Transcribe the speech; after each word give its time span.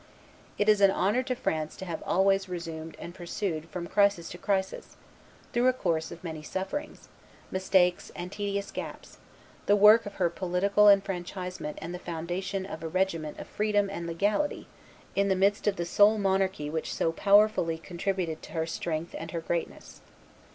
It 0.57 0.67
is 0.67 0.81
an 0.81 0.89
honor 0.89 1.21
to 1.21 1.35
France 1.35 1.75
to 1.75 1.85
have 1.85 2.01
always 2.07 2.49
resumed 2.49 2.95
and 2.99 3.13
pursued 3.13 3.69
from 3.69 3.85
crisis 3.85 4.29
to 4.31 4.39
crisis, 4.39 4.97
through 5.53 5.67
a 5.67 5.73
course 5.73 6.11
of 6.11 6.23
many 6.23 6.41
sufferings, 6.41 7.07
mistakes, 7.51 8.11
and 8.15 8.31
tedious 8.31 8.71
gaps, 8.71 9.19
the 9.67 9.75
work 9.75 10.07
of 10.07 10.15
her 10.15 10.27
political 10.31 10.89
enfranchisement 10.89 11.77
and 11.83 11.93
the 11.93 11.99
foundation 11.99 12.65
of 12.65 12.81
a 12.81 12.87
regimen 12.87 13.35
of 13.37 13.45
freedom 13.45 13.91
and 13.91 14.07
legality 14.07 14.67
in 15.15 15.27
the 15.27 15.35
midst 15.35 15.67
of 15.67 15.75
the 15.75 15.85
sole 15.85 16.17
monarchy 16.17 16.67
which 16.67 16.91
so 16.91 17.11
powerfully 17.11 17.77
contributed 17.77 18.41
to 18.41 18.53
her 18.53 18.65
strength 18.65 19.13
and 19.19 19.29
her 19.29 19.41
greatness. 19.41 20.01